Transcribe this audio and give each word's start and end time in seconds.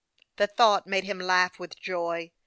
The 0.37 0.47
thought 0.47 0.87
made 0.87 1.03
him 1.03 1.19
laugh 1.19 1.59
with 1.59 1.79
joy. 1.79 2.31